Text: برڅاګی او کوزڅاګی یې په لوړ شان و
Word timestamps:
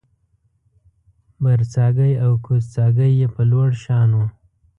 برڅاګی 1.43 2.13
او 2.23 2.31
کوزڅاګی 2.45 3.09
یې 3.19 3.27
په 3.35 3.41
لوړ 3.51 3.69
شان 3.83 4.09
و 4.17 4.21